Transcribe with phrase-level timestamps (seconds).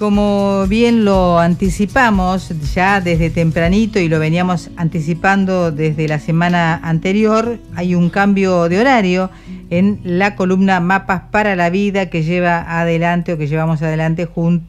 [0.00, 7.58] Como bien lo anticipamos ya desde tempranito y lo veníamos anticipando desde la semana anterior,
[7.76, 9.30] hay un cambio de horario
[9.68, 14.26] en la columna Mapas para la Vida que lleva adelante o que llevamos adelante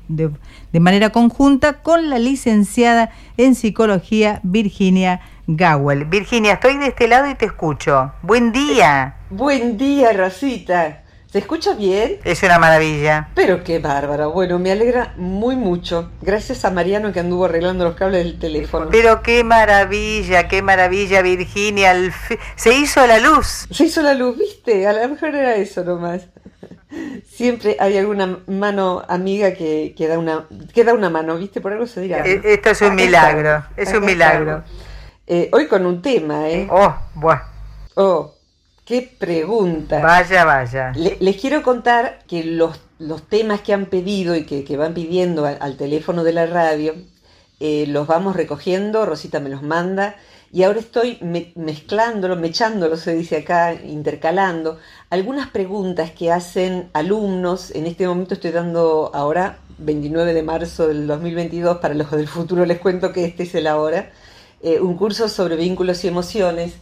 [0.10, 0.32] de,
[0.74, 6.04] de manera conjunta con la licenciada en psicología Virginia Gawel.
[6.04, 8.12] Virginia, estoy de este lado y te escucho.
[8.22, 9.16] Buen día.
[9.30, 11.01] Buen día, Rosita.
[11.32, 12.20] ¿Se escucha bien?
[12.26, 13.30] Es una maravilla.
[13.36, 14.34] Pero qué bárbaro.
[14.34, 16.12] Bueno, me alegra muy mucho.
[16.22, 18.90] Gracias a Mariano que anduvo arreglando los cables del teléfono.
[18.92, 21.96] Pero qué maravilla, qué maravilla, Virginia.
[22.58, 23.66] Se hizo la luz.
[23.72, 24.86] Se hizo la luz, ¿viste?
[24.86, 26.28] A lo mejor era eso nomás.
[27.30, 31.62] Siempre hay alguna mano amiga que, da, una, que da una mano, ¿viste?
[31.62, 32.28] Por algo se dirá.
[32.28, 34.66] Eh, esto es un milagro, es un milagro.
[35.26, 36.68] Eh, hoy con un tema, ¿eh?
[36.70, 37.42] Oh, bueno.
[37.96, 38.36] Oh,
[38.86, 40.02] Qué pregunta.
[40.02, 40.92] Vaya, vaya.
[40.96, 45.78] les quiero contar que los, los, temas que han pedido y que, van pidiendo al,
[45.78, 46.96] teléfono de la radio,
[47.60, 50.16] eh, los vamos recogiendo, Rosita me los manda,
[50.52, 54.80] y ahora estoy me, mezclándolo, mechándolo, se dice acá, intercalando,
[55.12, 61.06] algunas preguntas que hacen alumnos, en este momento estoy dando ahora, 29 de marzo del
[61.06, 64.12] 2022, para los del futuro les cuento que este es el ahora,
[64.64, 66.74] eh, un curso sobre vínculos y emociones,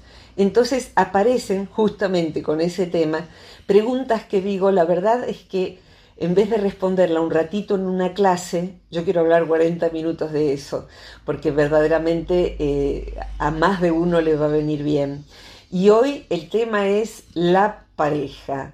[0.44, 3.28] entonces aparecen justamente con ese tema
[3.66, 5.80] preguntas que digo, la verdad es que
[6.18, 10.54] en vez de responderla un ratito en una clase, yo quiero hablar 40 minutos de
[10.54, 10.88] eso,
[11.24, 15.24] porque verdaderamente eh, a más de uno le va a venir bien.
[15.72, 18.74] Y hoy el tema es la pareja.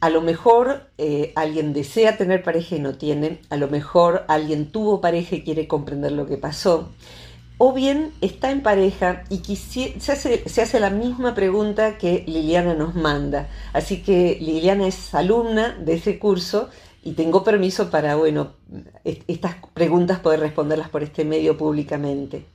[0.00, 4.70] A lo mejor eh, alguien desea tener pareja y no tiene, a lo mejor alguien
[4.70, 6.90] tuvo pareja y quiere comprender lo que pasó
[7.58, 12.74] o bien está en pareja y se, hace, se hace la misma pregunta que Liliana
[12.74, 13.48] nos manda.
[13.72, 16.68] Así que Liliana es alumna de ese curso
[17.02, 18.52] y tengo permiso para, bueno,
[19.04, 22.46] estas preguntas poder responderlas por este medio públicamente.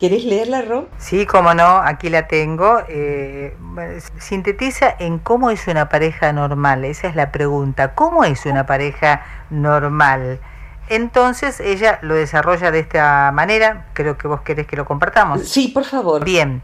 [0.00, 0.88] ¿Querés leerla, Ro?
[0.98, 2.80] Sí, cómo no, aquí la tengo.
[2.88, 3.56] Eh,
[4.18, 7.94] sintetiza en cómo es una pareja normal, esa es la pregunta.
[7.94, 10.40] ¿Cómo es una pareja normal?
[10.88, 15.48] Entonces ella lo desarrolla de esta manera, creo que vos querés que lo compartamos.
[15.48, 16.24] Sí, por favor.
[16.24, 16.62] Bien,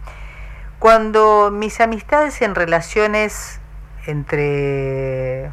[0.78, 3.60] cuando mis amistades en relaciones
[4.06, 5.50] entre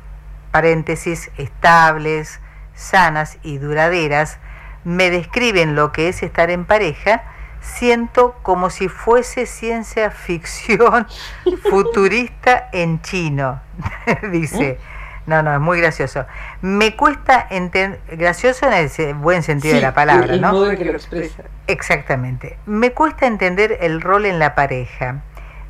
[0.52, 2.40] paréntesis estables,
[2.74, 4.40] sanas y duraderas
[4.84, 7.24] me describen lo que es estar en pareja,
[7.62, 11.08] siento como si fuese ciencia ficción
[11.70, 13.62] futurista en chino,
[14.32, 14.80] dice.
[15.28, 16.26] No, no, es muy gracioso.
[16.62, 20.54] Me cuesta entender, gracioso en el buen sentido de la palabra, el ¿no?
[20.54, 21.44] Modo que lo expresa.
[21.68, 22.58] Exactamente.
[22.66, 25.22] Me cuesta entender el rol en la pareja,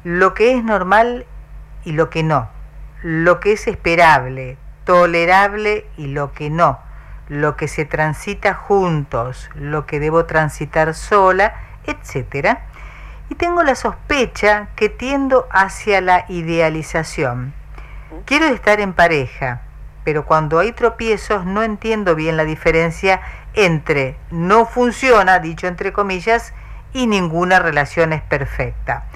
[0.03, 1.25] lo que es normal
[1.83, 2.49] y lo que no,
[3.01, 6.77] lo que es esperable, tolerable y lo que no,
[7.27, 12.67] lo que se transita juntos, lo que debo transitar sola, etcétera.
[13.29, 17.56] Y tengo la sospecha que tiendo hacia la idealización
[18.25, 19.61] Quiero estar en pareja,
[20.05, 23.21] pero cuando hay tropiezos no entiendo bien la diferencia
[23.53, 26.53] entre no funciona, dicho entre comillas,
[26.93, 29.09] y ninguna relación es perfecta.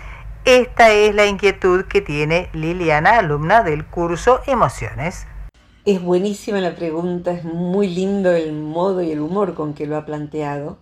[0.44, 5.26] Esta es la inquietud que tiene Liliana, alumna del curso Emociones.
[5.86, 9.98] Es buenísima la pregunta, es muy lindo el modo y el humor con que lo
[9.98, 10.78] ha planteado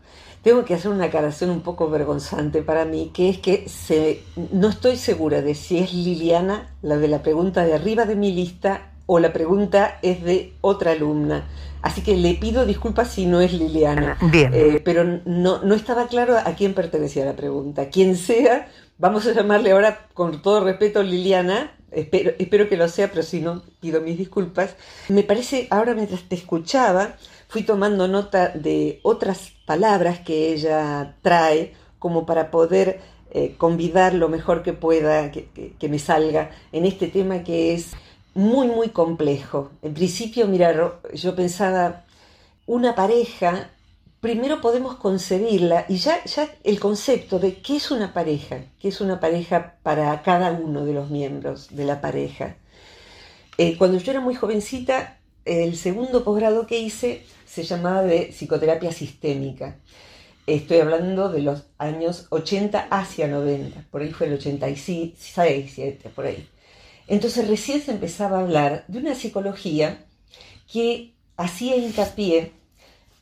[0.50, 4.70] tengo que hacer una aclaración un poco vergonzante para mí, que es que se, no
[4.70, 8.94] estoy segura de si es Liliana la de la pregunta de arriba de mi lista
[9.06, 11.48] o la pregunta es de otra alumna.
[11.84, 14.18] Así que le pido disculpas si no es Liliana.
[14.32, 14.52] Bien.
[14.52, 17.90] Eh, pero no, no estaba claro a quién pertenecía la pregunta.
[17.90, 23.10] Quien sea, vamos a llamarle ahora con todo respeto Liliana, Espero, espero, que lo sea,
[23.10, 24.76] pero si no, pido mis disculpas.
[25.08, 27.16] Me parece, ahora mientras te escuchaba,
[27.50, 33.02] fui tomando nota de otras palabras que ella trae como para poder
[33.32, 37.94] eh, convidar lo mejor que pueda, que, que, me salga en este tema que es
[38.36, 39.72] muy, muy complejo.
[39.82, 42.06] En principio, mira, yo pensaba,
[42.68, 43.72] una pareja,
[44.22, 49.02] primero podemos concebirla y ya, ya el concepto de qué es una pareja, qué es
[49.02, 52.58] una pareja para cada uno de los miembros de la pareja.
[53.58, 55.19] Eh, cuando yo era muy jovencita,
[55.50, 59.78] el segundo posgrado que hice se llamaba de psicoterapia sistémica.
[60.46, 65.16] Estoy hablando de los años 80 hacia 90, por ahí fue el 86,
[65.74, 66.48] 7, por ahí.
[67.08, 70.06] Entonces recién se empezaba a hablar de una psicología
[70.72, 72.52] que hacía hincapié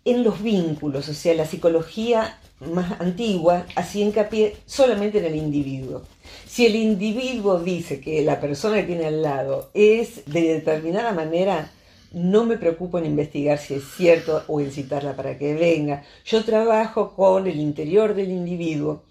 [0.04, 6.04] en los vínculos, o sea, la psicología más antigua hacía hincapié solamente en el individuo.
[6.46, 11.72] Si el individuo dice que la persona que tiene al lado es de determinada manera,
[12.12, 16.04] no me preocupo en investigar si es cierto o en citarla para que venga.
[16.25, 19.04] Yo trabajo con el interior del individuo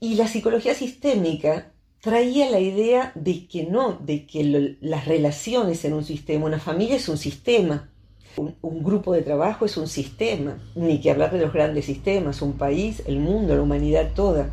[0.00, 5.92] y la psicología sistémica traía la idea de que no, de que las relaciones en
[5.92, 7.90] un sistema, una familia es un sistema,
[8.36, 12.54] un, grupo de trabajo es un sistema, ni que hablar de los grandes sistemas, un
[12.54, 14.50] país, el mundo, la humanidad toda.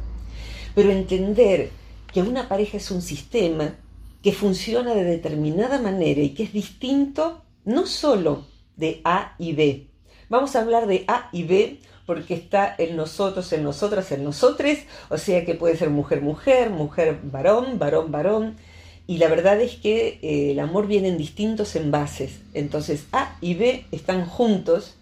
[0.76, 1.72] Pero entender
[2.14, 3.76] que una pareja es un sistema
[4.22, 8.46] que funciona de determinada manera y que es distinto no solo
[8.76, 9.88] de A y B.
[10.28, 14.86] Vamos a hablar de A y B porque está en nosotros, en nosotras, en nosotres,
[15.10, 18.58] o sea que puede ser mujer, mujer, mujer, varón, varón, varón.
[19.06, 22.42] Y la verdad es que eh, el amor viene en distintos envases.
[22.54, 24.96] Entonces A y B están juntos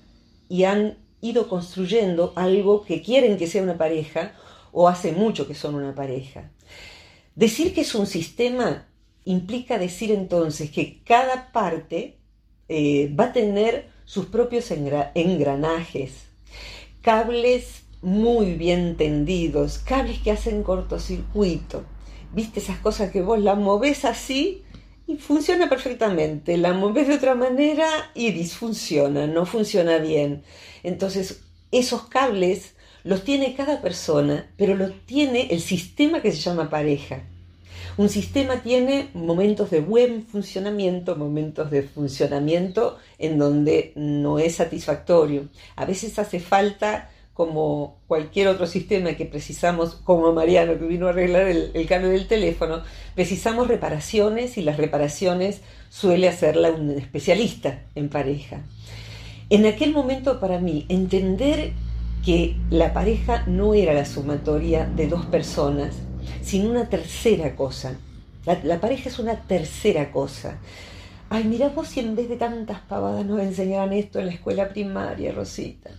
[0.50, 4.34] y han ido construyendo algo que quieren que sea una pareja
[4.74, 6.52] o hace mucho que son una pareja.
[7.36, 8.88] Decir que es un sistema
[9.24, 12.17] implica decir entonces que cada parte
[12.70, 16.14] eh, va a tener sus propios engranajes,
[17.02, 21.84] cables muy bien tendidos, cables que hacen cortocircuito.
[22.34, 24.64] ¿Viste esas cosas que vos la moves así
[25.08, 26.58] y funciona perfectamente?
[26.58, 30.44] La moves de otra manera y disfunciona, no funciona bien.
[30.84, 31.42] Entonces,
[31.72, 37.24] esos cables los tiene cada persona, pero los tiene el sistema que se llama pareja.
[37.98, 45.48] Un sistema tiene momentos de buen funcionamiento, momentos de funcionamiento en donde no es satisfactorio.
[45.76, 51.10] A veces hace falta, como cualquier otro sistema que precisamos, como Mariano que vino a
[51.10, 52.84] arreglar el, cambio del teléfono,
[53.16, 58.62] precisamos reparaciones y las reparaciones suele hacerla un especialista en pareja.
[59.50, 61.74] En aquel momento para mí, entender
[62.24, 65.96] que la pareja no era la sumatoria de dos personas,
[66.48, 67.98] sino una tercera cosa.
[68.64, 70.58] La, pareja es una tercera cosa.
[71.30, 74.70] Ay, mira vos si en vez de tantas pavadas nos enseñaran esto en la escuela
[74.70, 75.92] primaria, Rosita.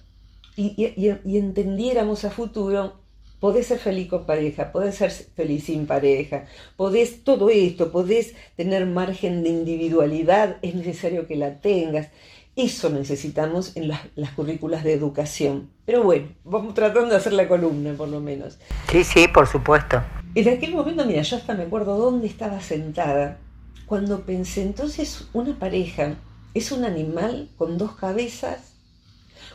[0.56, 1.06] Y,
[1.36, 2.94] entendiéramos a futuro,
[3.38, 6.46] podés ser feliz con pareja, podés ser feliz sin pareja,
[6.76, 12.08] podés todo esto, podés tener margen de individualidad, es necesario que la tengas.
[12.56, 15.70] Eso necesitamos en las, las, currículas de educación.
[15.84, 18.58] Pero bueno, vamos tratando de hacer la columna por lo menos.
[18.90, 20.02] Sí, sí, por supuesto.
[20.34, 23.38] En aquel momento, mira, yo hasta me acuerdo dónde estaba sentada.
[23.86, 26.16] Cuando pensé, entonces una pareja
[26.54, 28.74] es un animal con dos cabezas,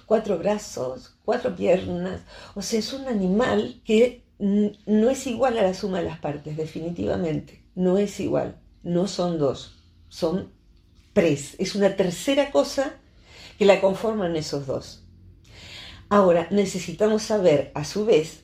[0.06, 2.22] cuatro brazos, cuatro piernas,
[2.56, 6.58] o sea, es un animal que no es igual a la suma de las partes,
[6.58, 9.76] definitivamente, no es igual, no son dos,
[10.10, 10.52] son
[11.14, 12.96] tres, es una tercera cosa
[13.58, 15.04] que la conforman esos dos.
[16.10, 18.43] Ahora, necesitamos saber, a su vez,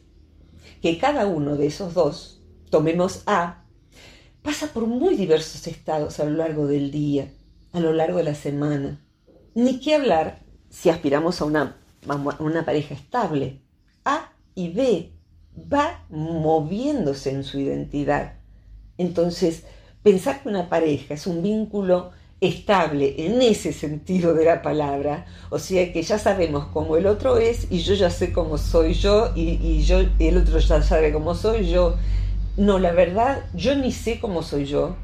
[0.81, 3.65] que cada uno de esos dos, tomemos A,
[4.41, 7.31] pasa por muy diversos estados a lo largo del día,
[7.73, 9.05] a lo largo de la semana.
[9.55, 10.39] Ni qué hablar
[10.69, 11.77] si aspiramos a una,
[12.39, 13.61] una pareja estable.
[14.05, 15.11] A y B
[15.71, 18.39] va moviéndose en su identidad.
[18.97, 19.65] Entonces,
[20.03, 25.59] pensar que una pareja es un vínculo estable en ese sentido de la palabra, o
[25.59, 29.31] sea que ya sabemos cómo el otro es y yo ya sé cómo soy yo
[29.35, 31.95] y, yo el otro ya sabe cómo soy yo.
[32.57, 34.95] No, la verdad, yo ni sé cómo soy yo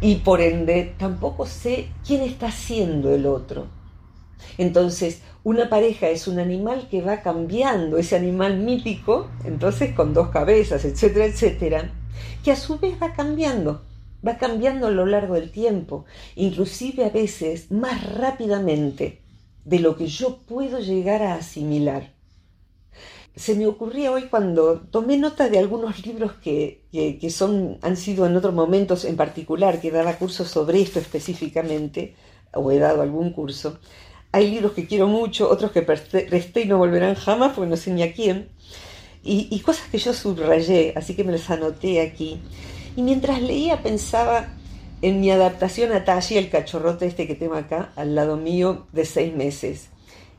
[0.00, 3.66] y por ende tampoco sé quién está siendo el otro.
[4.58, 10.28] Entonces, una pareja es un animal que va cambiando, ese animal mítico, entonces con dos
[10.28, 11.92] cabezas, etcétera, etcétera,
[12.44, 13.82] que a su vez va cambiando
[14.26, 16.04] va cambiando a lo largo del tiempo,
[16.36, 19.20] inclusive a veces más rápidamente
[19.64, 22.12] de lo que yo puedo llegar a asimilar.
[23.34, 26.82] Se me ocurría hoy cuando tomé nota de algunos libros que,
[27.30, 32.14] son, han sido en otros momentos en particular, que daba cursos sobre esto específicamente,
[32.52, 33.78] o he dado algún curso.
[34.32, 37.90] Hay libros que quiero mucho, otros que presté y no volverán jamás porque no sé
[37.92, 38.48] ni a quién.
[39.24, 42.40] Y cosas que yo subrayé, así que me las anoté aquí.
[42.94, 44.48] Y mientras leía pensaba
[45.00, 49.04] en mi adaptación a Tashi, el cachorrote este que tengo acá, al lado mío, de
[49.04, 49.88] seis meses.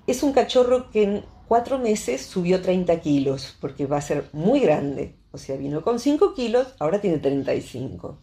[0.07, 4.59] Es un cachorro que en cuatro meses subió 30 kilos, porque va a ser muy
[4.59, 5.15] grande.
[5.31, 8.19] O sea, vino con 5 kilos, ahora tiene 35.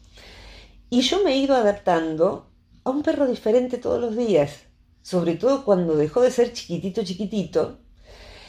[0.91, 2.47] Y yo me he ido adaptando
[2.85, 4.61] a un perro diferente todos los días,
[5.03, 7.81] sobre todo cuando dejó de ser chiquitito, chiquitito,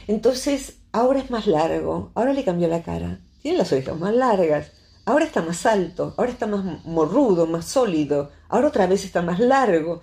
[0.07, 4.71] Entonces, ahora es más largo, ahora le cambió la cara, tiene las orejas más largas,
[5.05, 9.39] ahora está más alto, ahora está más morrudo, más sólido, ahora otra vez está más
[9.39, 10.01] largo.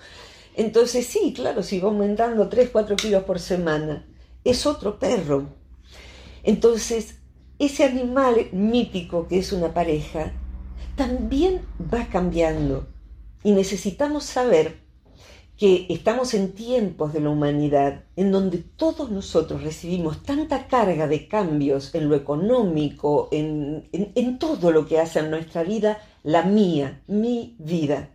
[0.55, 4.07] Entonces, sí, claro, si va aumentando 3, 4 kilos por semana,
[4.45, 5.47] es otro perro.
[6.43, 7.17] Entonces,
[7.59, 10.33] ese animal mítico que es una pareja,
[10.97, 11.62] también
[11.93, 12.88] va cambiando.
[13.45, 14.88] Y necesitamos saber
[15.59, 21.27] que estamos en tiempos de la humanidad en donde todos nosotros recibimos tanta carga de
[21.27, 27.03] cambios en lo económico, en, en, todo lo que hace en nuestra vida, la mía,
[27.09, 28.11] mi vida.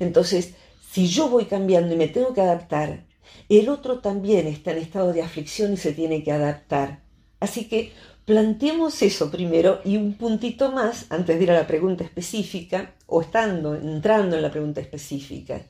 [0.00, 0.52] Entonces,
[0.90, 3.06] si yo voy cambiando y me tengo que adaptar,
[3.48, 7.00] el otro también está en estado de aflicción y se tiene que adaptar.
[7.40, 7.92] Así que
[8.26, 13.22] planteemos eso primero y un puntito más antes de ir a la pregunta específica o
[13.22, 15.62] estando, entrando en la pregunta específica.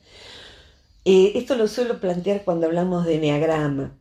[1.05, 3.99] Eh, esto lo suelo plantear cuando hablamos de enneagrama.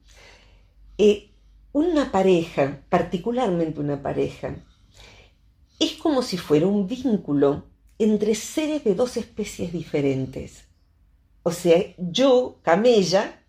[0.97, 1.31] Eh,
[1.73, 4.55] una pareja, particularmente una pareja,
[5.79, 7.65] es como si fuera un vínculo
[7.97, 10.65] entre seres de dos especies diferentes.
[11.43, 13.41] O sea, yo, camella,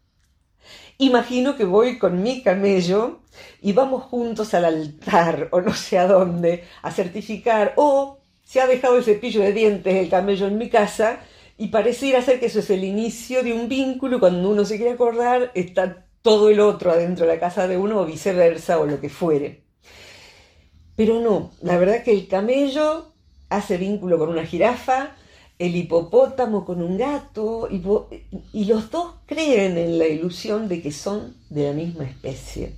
[0.97, 3.21] imagino que voy con mi camello
[3.61, 8.67] y vamos juntos al altar o no sé a dónde a certificar o se ha
[8.67, 11.21] dejado el cepillo de dientes el camello en mi casa
[11.63, 14.91] y pareciera ser que eso es el inicio de un vínculo, cuando uno se quiere
[14.91, 19.01] acordar, está todo el otro adentro de la casa de uno o viceversa o lo
[19.01, 19.63] que fuere.
[20.97, 23.13] Pero no, la verdad que el camello
[23.49, 25.15] hace vínculo con una jirafa,
[25.57, 31.37] el hipopótamo con un gato, y, los dos creen en la ilusión de que son
[31.49, 32.75] de la misma especie.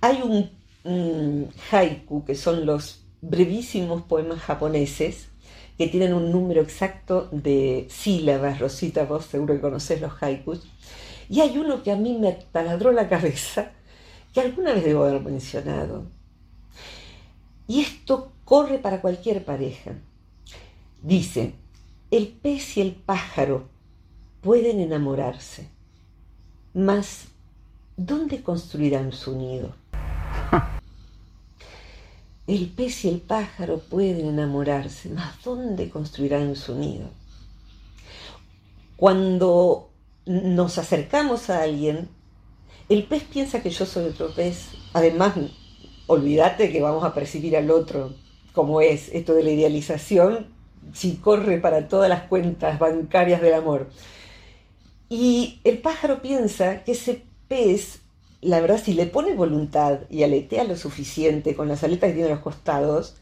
[0.00, 5.33] Hay un haiku, que son los brevísimos poemas japoneses,
[5.78, 8.60] que tienen un número exacto de sílabas.
[8.60, 10.62] Rosita, vos seguro que conocés los haikus.
[11.28, 13.72] Y hay uno que a mí me taladró la cabeza,
[14.32, 16.04] que alguna vez debo haber mencionado.
[17.66, 19.92] Y esto corre para cualquier pareja.
[21.02, 21.54] Dice,
[22.10, 23.68] el pez y el pájaro
[24.40, 25.68] pueden enamorarse,
[26.74, 27.28] mas
[27.96, 29.74] ¿dónde construirán su nido?
[32.46, 37.08] El pez y el pájaro pueden enamorarse, mas ¿dónde construirán su nido?
[38.96, 39.90] Cuando
[40.26, 42.08] nos acercamos a alguien,
[42.90, 44.68] el pez piensa que yo soy otro pez.
[44.92, 45.36] Además,
[46.06, 48.14] olvídate que vamos a percibir al otro
[48.52, 49.08] como es.
[49.08, 50.48] Esto de la idealización,
[50.92, 53.88] si corre para todas las cuentas bancarias del amor.
[55.08, 58.03] Y el pájaro piensa que ese pez
[58.44, 62.30] la verdad, si le pone voluntad y aletea lo suficiente con las aletas que tiene
[62.30, 63.16] los costados,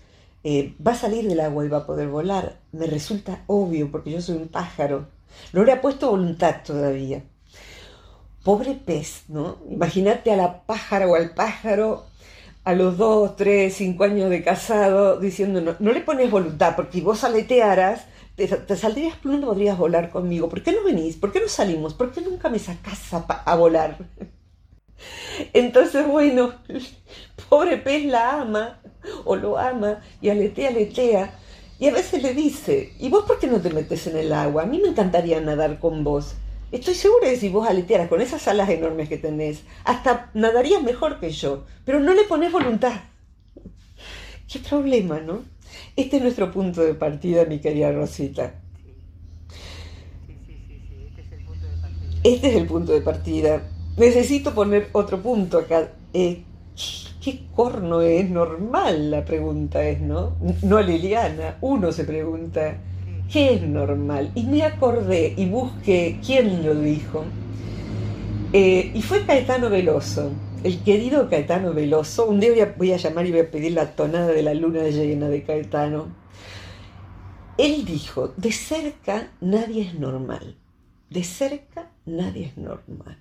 [0.44, 2.58] eh, va a salir del agua y va a poder volar.
[2.72, 5.06] Me resulta obvio porque yo soy un pájaro.
[5.52, 7.22] No le ha puesto voluntad todavía.
[8.44, 9.58] Pobre pez, ¿no?
[9.70, 12.04] Imagínate a la pájara o al pájaro
[12.64, 16.92] a los dos, tres, cinco años de casado diciendo, no, no le pones voluntad porque
[16.94, 20.48] si vos aletearas, te, te, saldrías plumando, podrías volar conmigo.
[20.48, 21.16] ¿Por qué no venís?
[21.16, 21.94] ¿Por qué no salimos?
[21.94, 23.98] ¿Por qué nunca me sacás a, a volar?
[25.52, 26.54] Entonces, bueno,
[27.48, 28.80] pobre pez la ama
[29.24, 31.38] o lo ama y aletea, aletea.
[31.78, 34.62] Y a veces le dice, ¿y vos por qué no te metes en el agua?
[34.62, 36.34] A mí me encantaría nadar con vos.
[36.70, 40.82] Estoy segura de que si vos aletearas con esas alas enormes que tenés, hasta nadarías
[40.82, 43.00] mejor que yo, pero no le pones voluntad.
[44.50, 45.42] Qué problema, ¿no?
[45.96, 48.54] Este es nuestro punto de partida, mi querida Rosita.
[52.24, 53.68] Este es el punto de partida.
[53.96, 55.90] Necesito poner otro punto acá.
[56.14, 56.42] Eh,
[57.22, 59.10] ¿Qué corno es normal?
[59.10, 60.32] La pregunta es, ¿no?
[60.62, 62.78] No Liliana, uno se pregunta,
[63.30, 64.32] ¿qué es normal?
[64.34, 67.24] Y me acordé y busqué quién lo dijo.
[68.54, 70.32] Eh, y fue Caetano Veloso,
[70.64, 72.26] el querido Caetano Veloso.
[72.26, 74.54] Un día voy a, voy a llamar y voy a pedir la tonada de la
[74.54, 76.08] luna llena de Caetano.
[77.58, 80.56] Él dijo, de cerca nadie es normal.
[81.10, 83.18] De cerca nadie es normal.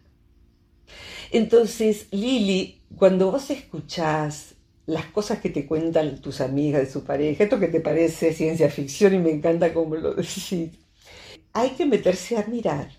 [1.32, 4.56] Entonces, Lili, cuando vos escuchás
[4.86, 8.70] las cosas que te cuentan tus amigas de su pareja, esto que te parece ciencia
[8.70, 10.72] ficción y me encanta cómo lo decís,
[11.54, 12.90] hay que meterse a mirar.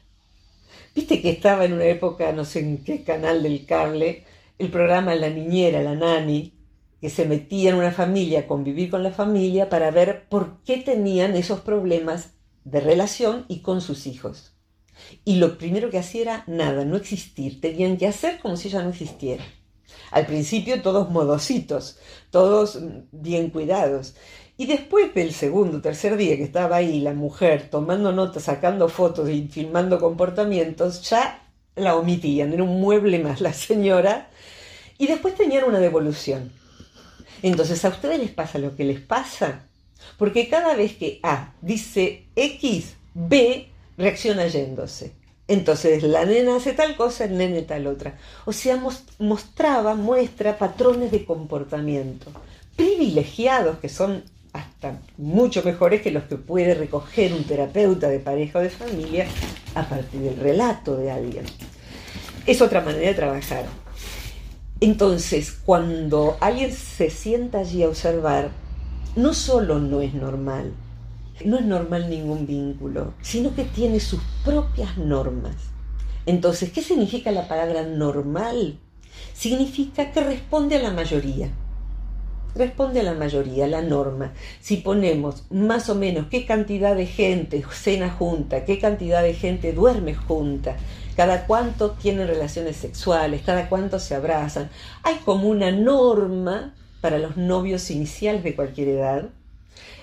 [0.95, 4.25] Viste que estaba en una época, no sé en qué canal del cable,
[4.59, 6.53] el programa La Niñera, la Nani,
[7.01, 10.77] que se metía en una familia a convivir con la familia para ver por qué
[10.79, 12.35] tenían esos problemas
[12.65, 14.52] de relación y con sus hijos.
[15.25, 17.61] Y lo primero que hacía era nada, no existir.
[17.61, 19.45] Tenían que hacer como si ella no existiera.
[20.11, 21.99] Al principio todos modositos,
[22.31, 22.79] todos
[23.11, 24.15] bien cuidados.
[24.57, 29.29] Y después del segundo, tercer día que estaba ahí la mujer tomando notas, sacando fotos
[29.31, 34.29] y filmando comportamientos, ya la omitían, era un mueble más la señora.
[34.99, 36.53] Y después tenían una devolución.
[37.43, 39.67] Entonces, ¿a ustedes les pasa lo que les pasa?
[40.19, 45.13] Porque cada vez que A dice X, B reacciona yéndose.
[45.49, 48.17] Entonces la nena hace tal cosa, el nene tal otra.
[48.45, 48.81] O sea,
[49.19, 52.33] mostraba, muestra patrones de comportamiento
[52.77, 58.59] privilegiados que son hasta mucho mejores que los que puede recoger un terapeuta de pareja
[58.59, 59.27] o de familia
[59.75, 61.45] a partir del relato de alguien.
[62.47, 63.65] Es otra manera de trabajar.
[64.81, 68.51] Entonces, cuando alguien se sienta allí a observar,
[69.15, 70.73] no solo no es normal,
[71.45, 75.57] no es normal ningún vínculo, sino que tiene sus propias normas.
[76.27, 78.79] Entonces, ¿qué significa la palabra normal?
[79.35, 81.51] Significa que responde a la mayoría.
[82.55, 84.33] Responde a la mayoría, la norma.
[84.61, 89.73] Si ponemos más o menos qué cantidad de gente cena junta, qué cantidad de gente
[89.73, 90.77] duerme junta,
[91.17, 94.71] cada cuánto tienen relaciones sexuales, cada cuánto se abrazan,
[95.03, 99.31] hay como una norma para los novios iniciales de cualquier edad,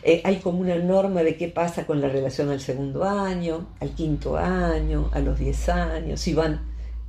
[0.01, 3.95] eh, hay como una norma de qué pasa con la relación al segundo año, al
[3.95, 6.61] quinto año, a los diez años, si van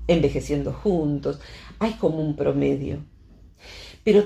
[0.08, 1.40] envejeciendo juntos.
[1.78, 3.04] Hay como un promedio.
[4.02, 4.24] Pero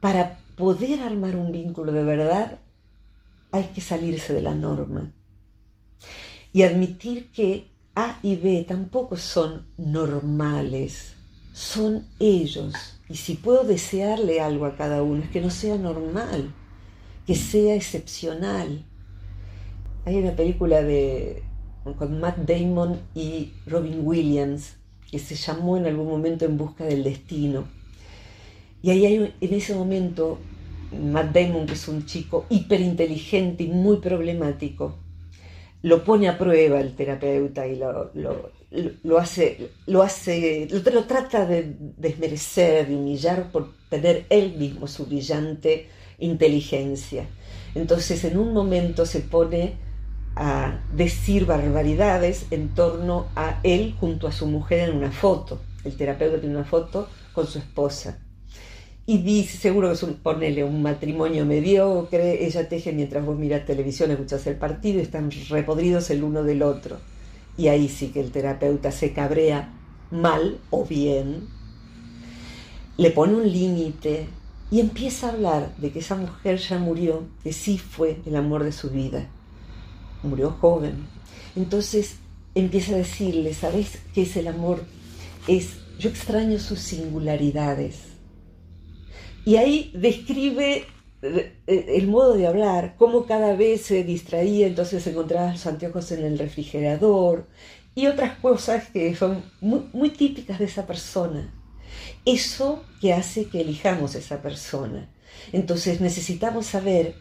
[0.00, 2.58] para poder armar un vínculo de verdad,
[3.52, 5.12] hay que salirse de la norma
[6.52, 11.14] y admitir que A y B tampoco son normales,
[11.52, 12.74] son ellos.
[13.08, 16.52] Y si puedo desearle algo a cada uno, es que no sea normal
[17.28, 18.86] que sea excepcional.
[20.06, 21.42] Hay una película de,
[21.98, 24.76] con Matt Damon y Robin Williams
[25.10, 27.66] que se llamó en algún momento En Busca del Destino.
[28.80, 30.38] Y ahí hay, en ese momento,
[30.98, 34.96] Matt Damon, que es un chico hiperinteligente y muy problemático,
[35.82, 41.76] lo pone a prueba el terapeuta y lo, lo, hace, lo, hace lo, trata de
[41.98, 47.26] desmerecer, de humillar por tener él mismo su brillante inteligencia.
[47.74, 49.76] Entonces en un momento se pone
[50.36, 55.60] a decir barbaridades en torno a él junto a su mujer en una foto.
[55.84, 58.18] El terapeuta tiene una foto con su esposa.
[59.06, 63.64] Y dice, seguro que es un, ponele un matrimonio mediocre, ella teje mientras vos mirás
[63.64, 66.98] televisión, escuchás el partido están repodridos el uno del otro.
[67.56, 69.72] Y ahí sí que el terapeuta se cabrea
[70.10, 71.48] mal o bien,
[72.98, 74.26] le pone un límite,
[74.70, 78.64] y empieza a hablar de que esa mujer ya murió, que sí fue el amor
[78.64, 79.28] de su vida.
[80.22, 81.06] Murió joven.
[81.56, 82.16] Entonces
[82.54, 84.84] empieza a decirle, ¿sabes qué es el amor?
[85.46, 88.00] Es, yo extraño sus singularidades.
[89.46, 90.84] Y ahí describe
[91.22, 96.24] eh, el modo de hablar, cómo cada vez se distraía, entonces encontraba los anteojos en
[96.24, 97.46] el refrigerador
[97.94, 101.57] y otras cosas que son muy típicas de esa persona
[102.24, 105.08] eso que hace que elijamos esa persona.
[105.52, 107.14] Entonces necesitamos saber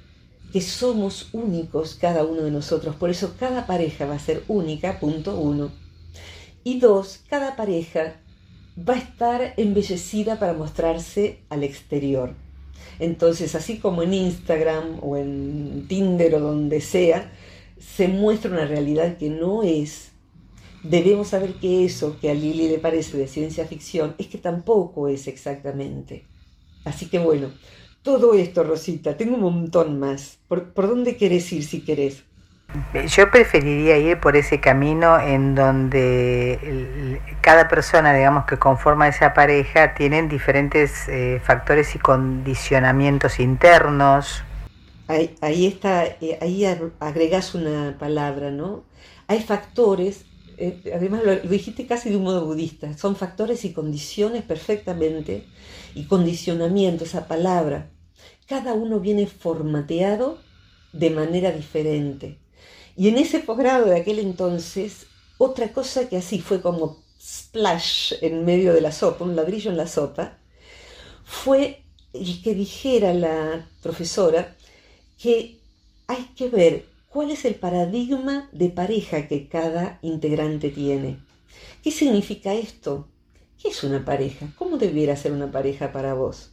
[0.52, 5.00] que somos únicos cada uno de nosotros, por eso cada pareja va a ser única,
[5.00, 5.72] punto uno.
[6.64, 8.16] Y dos, cada pareja
[8.78, 12.36] va a estar embellecida para mostrarse al exterior.
[13.00, 17.32] Entonces, así como en Instagram o en Tinder o donde sea,
[17.80, 20.07] se muestra una realidad que no es
[20.84, 25.08] debemos saber que eso que a Lili le parece de ciencia ficción es que tampoco
[25.08, 26.26] es exactamente.
[26.86, 27.52] Así que bueno,
[28.02, 30.40] todo esto, Rosita, tengo un montón más.
[30.48, 32.24] ¿Por, dónde querés ir si querés?
[33.10, 39.94] Yo preferiría ir por ese camino en donde cada persona, digamos, que conforma esa pareja,
[39.94, 44.44] tienen diferentes eh, factores y condicionamientos internos.
[45.08, 46.66] Ahí, ahí está, eh, ahí
[47.00, 48.84] agregas una palabra, ¿no?
[49.28, 50.27] Hay factores
[50.58, 55.46] eh, además lo, dijiste casi de un modo budista, son factores y condiciones perfectamente,
[55.94, 57.92] y condicionamiento, esa palabra.
[58.48, 60.40] Cada uno viene formateado
[60.94, 62.40] de manera diferente.
[62.96, 65.06] Y en ese posgrado de aquel entonces,
[65.38, 69.78] otra cosa que así fue como splash en medio de la sopa, un ladrillo en
[69.78, 70.40] la sopa,
[71.24, 74.56] fue el que dijera la profesora
[75.22, 75.60] que
[76.08, 81.20] hay que ver cuál es el paradigma de pareja que cada integrante tiene.
[81.84, 83.08] ¿Qué significa esto?
[83.62, 84.48] ¿Qué es una pareja?
[84.58, 86.52] ¿Cómo debiera ser una pareja para vos?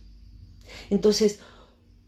[0.90, 1.40] Entonces,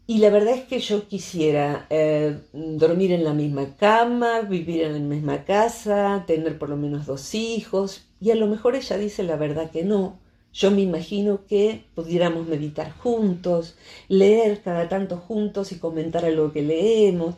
[0.09, 4.93] y la verdad es que yo quisiera eh, dormir en la misma cama, vivir en
[4.93, 9.23] la misma casa, tener por lo menos dos hijos, y a lo mejor ella dice
[9.23, 10.17] la verdad que no.
[10.53, 13.75] Yo me imagino que pudiéramos meditar juntos,
[14.07, 17.35] leer cada tanto juntos y comentar algo que leemos,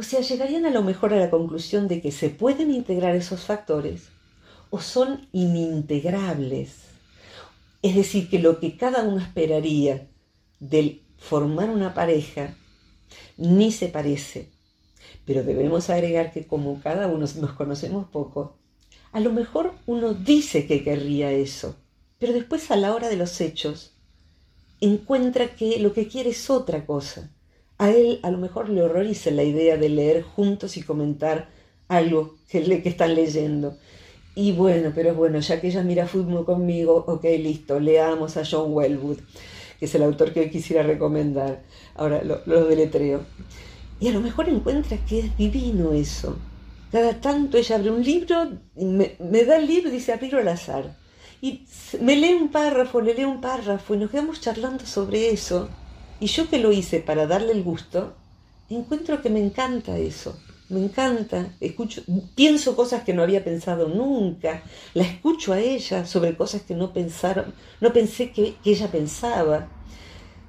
[0.00, 3.42] o sea, llegarían a lo mejor a la conclusión de que se pueden integrar esos
[3.42, 4.08] factores
[4.70, 6.70] o son inintegrables.
[7.82, 10.08] Es decir, que lo que cada uno esperaría
[10.58, 12.56] del formar una pareja
[13.36, 14.48] ni se parece.
[15.26, 18.56] Pero debemos agregar que como cada uno nos conocemos poco,
[19.12, 21.76] a lo mejor uno dice que querría eso,
[22.18, 23.92] pero después a la hora de los hechos
[24.80, 27.30] encuentra que lo que quiere es otra cosa.
[27.80, 31.48] A él a lo mejor le horroriza la idea de leer juntos y comentar
[31.88, 33.78] algo que, le, que están leyendo.
[34.34, 38.72] Y bueno, pero bueno, ya que ella mira fútbol conmigo, ok, listo, leamos a John
[38.74, 39.18] Wellwood,
[39.78, 41.62] que es el autor que hoy quisiera recomendar.
[41.94, 43.22] Ahora lo, lo deletreo.
[43.98, 46.38] Y a lo mejor encuentra que es divino eso.
[46.92, 48.36] Cada tanto ella abre un libro,
[48.76, 50.98] me, me da el libro y dice abrirlo al azar.
[51.40, 51.66] Y
[52.00, 55.70] me lee un párrafo, le leo un párrafo y nos quedamos charlando sobre eso.
[56.20, 58.14] Y yo que lo hice para darle el gusto,
[58.68, 60.36] encuentro que me encanta eso
[60.70, 62.02] me encanta, escucho,
[62.36, 64.62] pienso cosas que no había pensado nunca,
[64.94, 69.68] la escucho a ella sobre cosas que no pensaron, no pensé que, ella pensaba,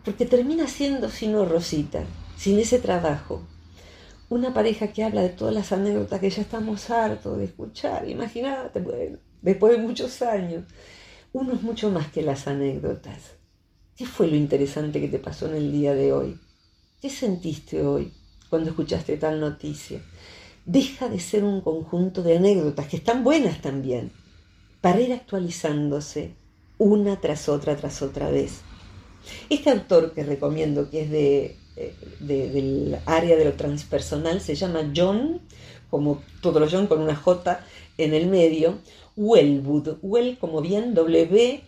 [0.06, 2.04] porque termina siendo sino Rosita,
[2.38, 3.42] sin ese trabajo.
[4.30, 8.82] Una pareja que habla de todas las anécdotas que ya estamos hartos de escuchar, imagínate,
[9.42, 10.66] después de muchos años.
[11.34, 13.41] Uno es mucho más que las anécdotas.
[14.02, 16.36] ¿Qué fue lo interesante que te pasó en el día de hoy?
[17.00, 18.12] ¿Qué sentiste hoy?
[18.50, 20.02] cuando escuchaste tal noticia.
[20.66, 24.12] Deja de ser un conjunto de anécdotas, que están buenas también,
[24.82, 26.34] para ir actualizándose
[26.80, 28.62] una tras otra, tras otra vez.
[29.52, 34.92] Este autor que recomiendo, que es de, eh, del área de lo transpersonal, se llama
[34.96, 35.42] John,
[35.92, 37.64] como todo lo John con una J
[38.00, 38.80] en el medio,
[39.16, 41.62] Wellwood, Well como bien W-E-L-L,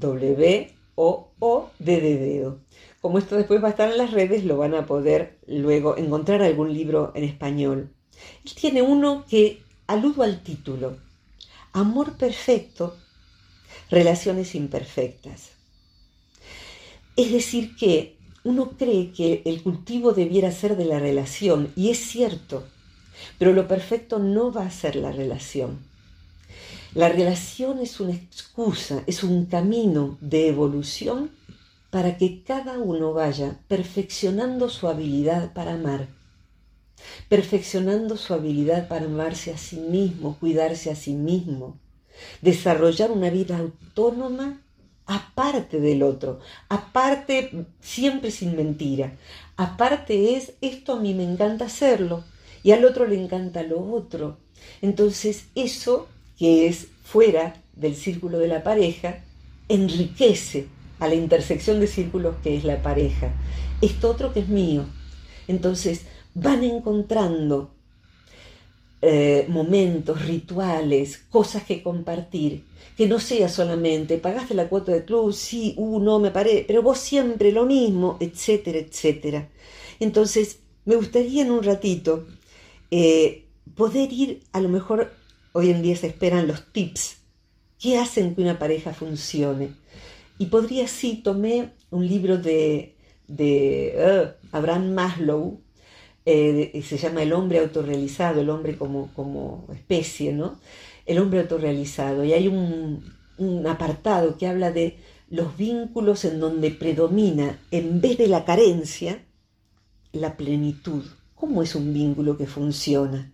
[0.00, 2.58] W-O-O-D de dedo.
[3.00, 6.42] Como esto después va a estar en las redes, lo van a poder luego encontrar
[6.42, 7.90] algún libro en español.
[8.44, 10.96] Él tiene uno que aludo al título,
[11.72, 12.96] Amor perfecto,
[13.90, 15.50] relaciones imperfectas.
[17.16, 21.98] Es decir, que uno cree que el cultivo debiera ser de la relación, y es
[21.98, 22.66] cierto,
[23.38, 25.78] pero lo perfecto no va a ser la relación.
[26.94, 31.30] La relación es una excusa, es un camino de evolución
[31.90, 36.08] para que cada uno vaya perfeccionando su habilidad para amar,
[37.28, 41.78] perfeccionando su habilidad para amarse a sí mismo, cuidarse a sí mismo,
[42.40, 44.62] desarrollar una vida autónoma
[45.04, 49.16] aparte del otro, aparte siempre sin mentira,
[49.56, 52.24] aparte es esto a mí me encanta hacerlo
[52.62, 54.38] y al otro le encanta lo otro.
[54.82, 59.24] Entonces eso que es fuera del círculo de la pareja
[59.68, 60.66] enriquece
[60.98, 63.32] a la intersección de círculos que es la pareja.
[63.80, 64.84] Esto otro que es mío.
[65.46, 66.02] Entonces
[66.34, 67.70] van encontrando
[69.00, 72.64] eh, momentos, rituales, cosas que compartir,
[72.96, 76.82] que no sea solamente, pagaste la cuota de club, sí, uh, no me paré, pero
[76.82, 79.48] vos siempre lo mismo, etcétera, etcétera.
[80.00, 82.26] Entonces, me gustaría en un ratito
[82.90, 83.44] eh,
[83.76, 85.12] poder ir, a lo mejor
[85.52, 87.18] hoy en día se esperan los tips,
[87.78, 89.70] ¿qué hacen que una pareja funcione?
[90.38, 92.94] Y podría, sí, tomé un libro de,
[93.28, 95.60] uh, Abraham Maslow,
[96.24, 100.60] eh, se llama El hombre autorrealizado, el hombre como, como especie, ¿no?
[101.06, 102.22] El hombre autorrealizado.
[102.24, 103.02] Y hay un,
[103.38, 104.98] un apartado que habla de
[105.30, 109.24] los vínculos en donde predomina, en vez de la carencia,
[110.12, 111.04] la plenitud.
[111.34, 113.32] ¿Cómo es un vínculo que funciona?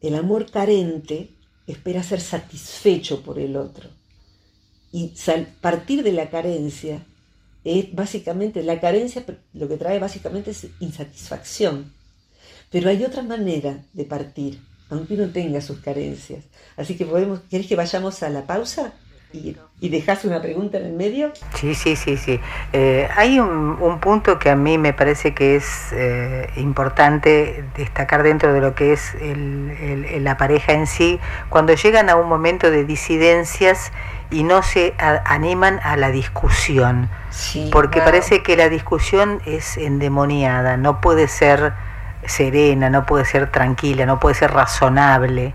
[0.00, 1.30] El amor carente
[1.66, 3.88] espera ser satisfecho por el otro
[4.92, 5.14] y
[5.60, 7.04] partir de la carencia
[7.64, 11.92] es básicamente, la carencia lo que trae básicamente es insatisfacción.
[12.70, 16.44] Pero hay otra manera de partir, aunque uno tenga sus carencias.
[16.76, 18.92] Así que podemos, ¿querés que vayamos a la pausa?
[19.32, 21.32] Y, y dejas una pregunta en el medio.
[21.54, 22.38] Sí, sí, sí, sí.
[22.72, 28.52] Eh, hay un, punto que a mí me parece que es eh, importante destacar dentro
[28.52, 29.16] de lo que es
[30.20, 31.18] la pareja en sí,
[31.48, 33.90] cuando llegan a un momento de disidencias
[34.30, 37.10] y no se animan a la discusión,
[37.72, 41.72] porque parece que la discusión es endemoniada, no puede ser
[42.24, 45.54] serena, no puede ser tranquila, no puede ser razonable.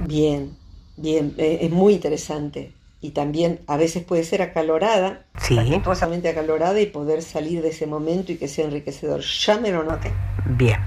[0.00, 0.56] Bien,
[0.96, 2.72] bien, eh, es muy interesante
[3.04, 5.58] y también a veces puede ser acalorada, sí.
[6.30, 9.20] acalorada y poder salir de ese momento y que sea enriquecedor.
[9.20, 10.10] Ya me lo noté.
[10.46, 10.80] Bien.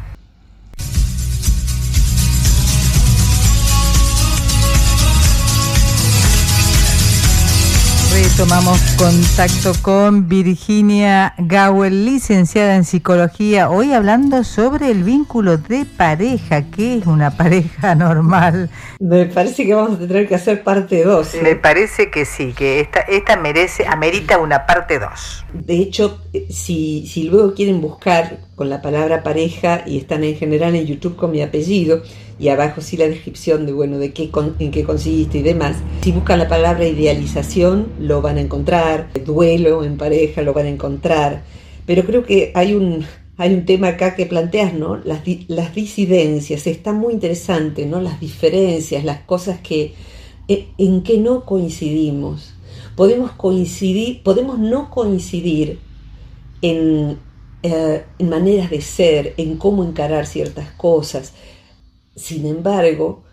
[8.38, 16.70] Tomamos contacto con Virginia Gawel, licenciada en psicología, hoy hablando sobre el vínculo de pareja,
[16.70, 18.70] ¿qué es una pareja normal?
[19.00, 21.38] Me parece que vamos a tener que hacer parte 2.
[21.42, 25.46] Me parece que sí, que esta, esta merece, amerita una parte 2.
[25.54, 30.36] De hecho, eh, si, si luego quieren buscar con la palabra pareja y están en
[30.36, 32.04] general en YouTube con mi apellido,
[32.40, 35.78] y abajo sí la descripción de bueno de qué en qué consiste y demás.
[36.02, 40.70] Si buscan la palabra idealización lo van a encontrar, duelo en pareja lo van a
[40.70, 41.44] encontrar,
[41.86, 43.06] pero creo que hay un
[43.40, 44.98] hay un tema acá que planteas, ¿no?
[44.98, 48.02] Las, las disidencias, está muy interesante, ¿no?
[48.02, 49.94] Las diferencias, las cosas que
[50.48, 52.54] e, en, que no coincidimos.
[52.96, 55.80] Podemos coincidir, podemos no coincidir
[56.64, 57.20] en,
[57.62, 61.34] eh, en maneras de ser, en cómo encarar ciertas cosas,
[62.18, 63.24] sin embargo,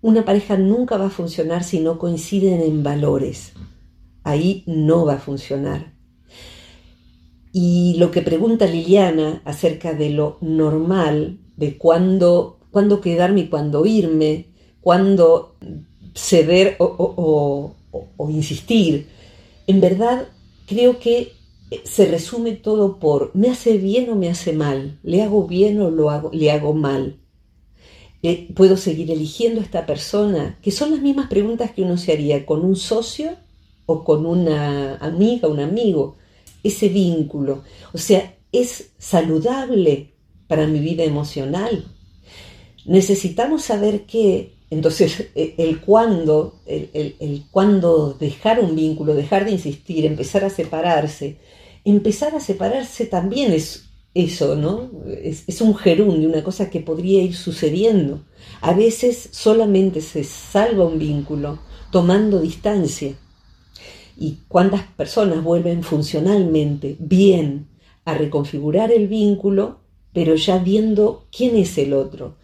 [0.00, 3.52] una pareja nunca va a funcionar si no coinciden en valores.
[4.24, 5.94] Ahí no va a funcionar.
[7.52, 12.58] Y lo que pregunta Liliana acerca de lo normal, de cuándo,
[13.00, 14.48] quedarme y cuándo irme,
[14.80, 15.56] cuándo
[16.14, 17.76] ceder o,
[18.16, 19.06] o, insistir,
[19.68, 20.28] en verdad
[20.66, 21.32] creo que
[21.84, 25.90] se resume todo por me hace bien o me hace mal, le hago bien o
[25.90, 27.21] lo hago, le hago mal.
[28.22, 30.58] Eh, ¿Puedo seguir eligiendo a esta persona?
[30.62, 33.36] Que son las mismas preguntas que uno se haría con un socio
[33.86, 36.16] o con una amiga, un amigo.
[36.62, 37.64] Ese vínculo.
[37.92, 40.12] O sea, ¿es saludable
[40.46, 41.84] para mi vida emocional?
[42.84, 50.06] Necesitamos saber que, entonces, e, el cuándo, el cuándo dejar un vínculo, dejar de insistir,
[50.06, 51.38] empezar a separarse.
[51.84, 54.90] Empezar a separarse también es eso, ¿no?
[55.06, 58.20] Es, un gerundio, una cosa que podría ir sucediendo.
[58.60, 61.58] A veces solamente se salva un vínculo
[61.90, 63.14] tomando distancia.
[64.16, 67.68] ¿Y cuántas personas vuelven funcionalmente bien
[68.04, 69.80] a reconfigurar el vínculo,
[70.12, 72.36] pero ya viendo quién es el otro?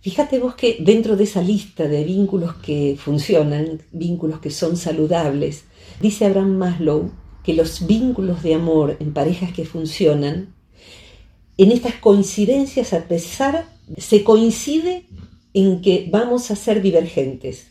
[0.00, 5.64] Fíjate vos que dentro de esa lista de vínculos que funcionan, vínculos que son saludables,
[6.00, 7.10] dice Abraham Maslow
[7.44, 10.54] que los vínculos de amor en parejas que funcionan
[11.58, 13.66] en estas coincidencias, a pesar,
[13.98, 15.06] se coincide
[15.54, 17.68] en que vamos a ser divergentes.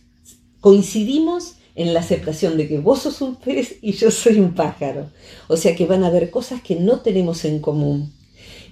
[0.59, 5.09] Coincidimos en la aceptación de que vos sos un pez y yo soy un pájaro.
[5.47, 8.13] O sea que van a haber cosas que no tenemos en común.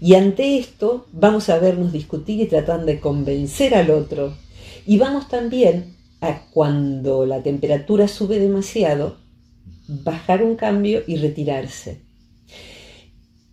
[0.02, 4.36] Y ante esto vamos a vernos discutir y tratando de convencer al otro.
[4.86, 9.18] Y vamos también a cuando la temperatura sube demasiado,
[9.88, 12.02] bajar un cambio y retirarse.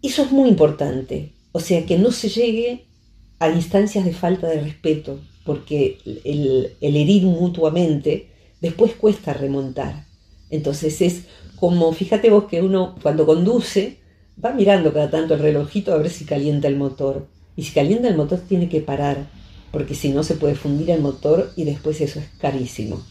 [0.02, 1.32] Eso es muy importante.
[1.56, 2.84] O sea, que no se llegue
[3.38, 8.28] a instancias de falta de respeto, porque el, herir mutuamente
[8.60, 10.04] después cuesta remontar.
[10.50, 11.22] Entonces es
[11.58, 13.96] como, fíjate vos que uno cuando conduce
[14.44, 17.26] va mirando cada tanto el relojito a ver si calienta el motor.
[17.56, 19.26] Y si calienta el motor tiene que parar,
[19.72, 23.02] porque si no se puede fundir el motor y después eso es carísimo.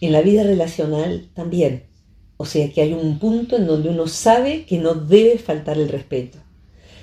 [0.00, 1.84] En la vida relacional también.
[2.36, 5.88] O sea que hay un punto en donde uno sabe que no debe faltar el
[5.88, 6.38] respeto.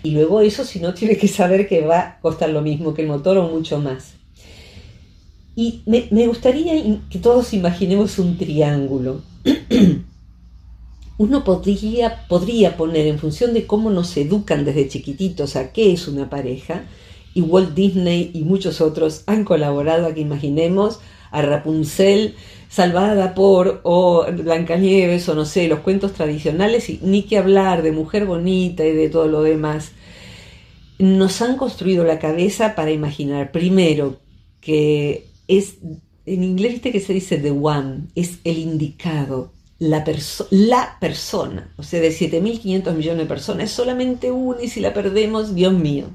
[0.04, 3.02] Y luego eso, si no, tiene que saber que va a costar lo mismo que
[3.02, 4.14] el motor o mucho más.
[5.56, 6.74] Y me, gustaría
[7.10, 9.22] que todos imaginemos un triángulo.
[11.18, 16.08] Uno podría, podría poner en función de cómo nos educan desde chiquititos a qué es
[16.08, 16.84] una pareja,
[17.34, 21.00] y Walt Disney y muchos otros han colaborado a que imaginemos
[21.38, 22.36] a Rapunzel
[22.70, 27.92] salvada por o Blancanieves o no sé, los cuentos tradicionales y ni que hablar de
[27.92, 29.92] mujer bonita y de todo lo demás.
[31.00, 34.20] Nos han construido la cabeza para imaginar primero
[34.60, 35.78] que es
[36.26, 40.04] en inglés viste que se dice the one, es el indicado, la,
[40.50, 44.94] la persona, o sea, de 7.500 millones de personas, es solamente una y si la
[44.94, 46.08] perdemos, Dios mío.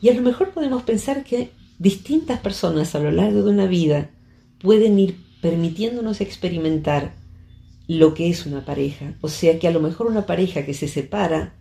[0.00, 4.10] Y a lo mejor podemos pensar que distintas personas a lo largo de una vida
[4.62, 7.14] pueden ir permitiéndonos experimentar
[7.88, 9.16] lo que es una pareja.
[9.20, 11.54] O sea que a lo mejor una pareja que se separa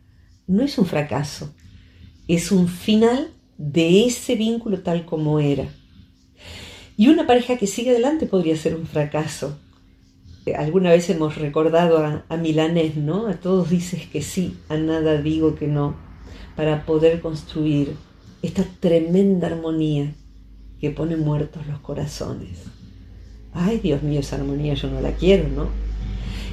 [0.47, 1.53] no es un fracaso,
[2.27, 5.67] es un final de ese vínculo tal como era.
[6.95, 9.57] Y una pareja que sigue adelante podría ser un fracaso.
[10.55, 13.27] Alguna vez hemos recordado a, a Milanés, ¿no?
[13.27, 15.95] A todos dices que sí, a nada digo que no,
[16.55, 17.95] para poder construir
[18.41, 20.13] esta tremenda armonía
[20.79, 22.80] que pone muertos los corazones
[23.53, 25.69] ay Dios mío, esa armonía yo no la quiero, ¿no?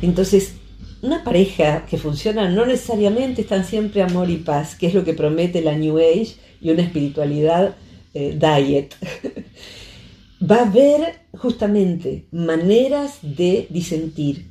[0.03, 0.55] Entonces,
[1.03, 5.15] una pareja que funciona no necesariamente están siempre amor y paz, que es lo que
[5.15, 7.77] promete la New Age y una espiritualidad
[8.15, 8.95] eh, diet.
[10.51, 14.51] Va a haber justamente maneras de disentir,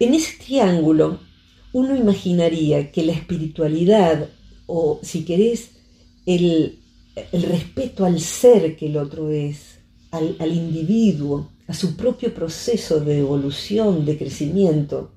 [0.00, 1.20] En ese triángulo
[1.72, 4.28] uno imaginaría que la espiritualidad
[4.66, 5.70] o si querés
[6.26, 6.78] el,
[7.32, 9.78] respeto al ser que el otro es,
[10.10, 15.12] al, al individuo, a su propio proceso de evolución, de crecimiento,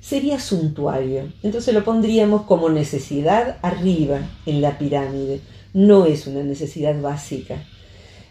[0.00, 1.32] sería suntuario.
[1.42, 5.40] Entonces lo pondríamos como necesidad arriba en la pirámide.
[5.72, 7.64] No es una necesidad básica.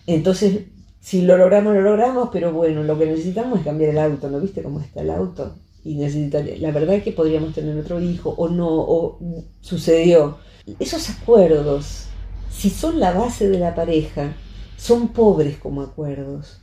[0.08, 0.62] Entonces,
[1.02, 4.30] si lo logramos, lo logramos, pero bueno, lo que necesitamos es cambiar el auto.
[4.30, 5.56] ¿No viste cómo está el auto?
[5.84, 9.20] Y necesitaría, la verdad es que podríamos tener otro hijo o no, o
[9.62, 10.38] sucedió.
[10.80, 12.06] Esos acuerdos,
[12.50, 14.34] si son la base de la pareja,
[14.78, 16.60] son pobres como acuerdos.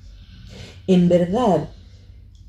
[0.86, 1.70] En verdad,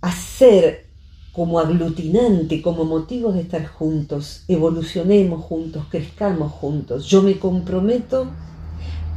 [0.02, 0.88] hacer
[1.34, 7.08] como aglutinante, como motivos de estar juntos, evolucionemos juntos, crezcamos juntos.
[7.08, 8.28] Yo me comprometo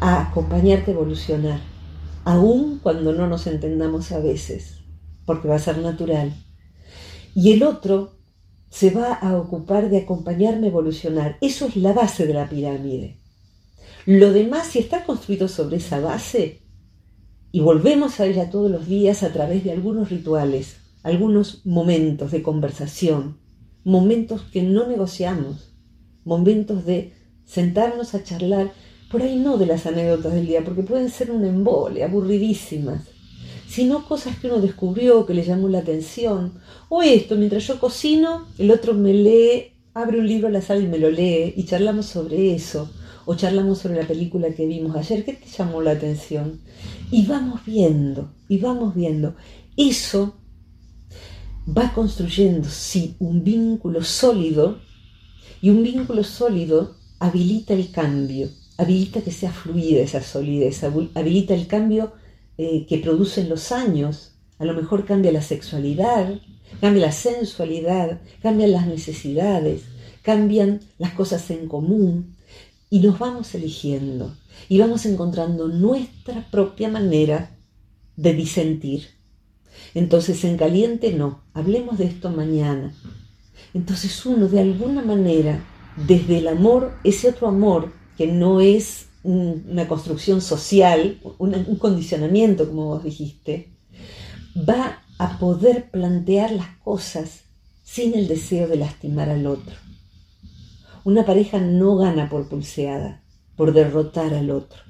[0.00, 1.60] a acompañarte a evolucionar,
[2.24, 4.78] aun cuando no nos entendamos a veces,
[5.26, 6.34] porque va a ser natural.
[7.34, 8.16] Y el otro
[8.70, 11.36] se va a ocupar de acompañarme a evolucionar.
[11.40, 13.18] Eso es la base de la pirámide.
[14.06, 16.62] Lo demás, si está construido sobre esa base,
[17.52, 22.42] y volvemos a ella todos los días a través de algunos rituales, algunos momentos de
[22.42, 23.38] conversación,
[23.84, 25.72] momentos que no negociamos,
[26.24, 27.12] momentos de
[27.44, 28.72] sentarnos a charlar,
[29.10, 33.04] por ahí no de las anécdotas del día, porque pueden ser un embole, aburridísimas,
[33.68, 36.54] sino cosas que uno descubrió, que le llamó la atención,
[36.88, 40.80] o esto, mientras yo cocino, el otro me lee, abre un libro a la sala
[40.80, 42.90] y me lo lee, y charlamos sobre eso,
[43.26, 46.60] o charlamos sobre la película que vimos ayer, ¿qué te llamó la atención?
[47.10, 49.34] Y vamos viendo, y vamos viendo.
[49.76, 50.36] Eso
[51.66, 54.78] va construyendo, sí, un vínculo sólido
[55.60, 61.66] y un vínculo sólido habilita el cambio, habilita que sea fluida esa solidez, habilita el
[61.66, 62.12] cambio
[62.56, 64.34] eh, que producen los años.
[64.58, 66.40] A lo mejor cambia la sexualidad,
[66.80, 69.82] cambia la sensualidad, cambian las necesidades,
[70.22, 72.35] cambian las cosas en común
[72.90, 74.36] y nos vamos eligiendo
[74.68, 77.56] y vamos encontrando nuestra propia manera
[78.16, 79.16] de disentir
[79.94, 82.94] entonces en caliente no, hablemos de esto mañana.
[83.74, 85.64] Entonces uno de alguna manera,
[86.06, 92.86] desde el amor, ese otro amor que no es una construcción social, un, condicionamiento, como
[92.86, 93.70] vos dijiste,
[94.56, 97.40] va a poder plantear las cosas
[97.82, 99.74] sin el deseo de lastimar al otro.
[101.06, 103.22] Una pareja no gana por pulseada,
[103.56, 104.80] por derrotar al otro.